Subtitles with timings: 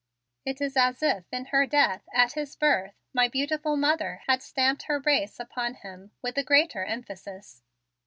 [0.47, 4.81] It is as if in her death, at his birth, my beautiful mother had stamped
[4.85, 7.61] her race upon him with the greater emphasis.